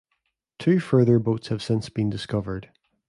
Two 0.57 0.79
further 0.79 1.19
boats 1.19 1.49
have 1.49 1.61
since 1.61 1.89
been 1.89 2.09
discovered. 2.09 2.71